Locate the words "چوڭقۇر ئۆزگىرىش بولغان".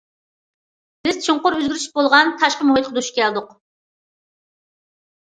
1.25-2.35